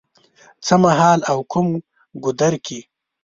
څه 0.65 0.73
مهال 0.83 1.19
او 1.31 1.37
کوم 1.51 1.67
ګودر 2.23 2.53
کې 2.65 2.79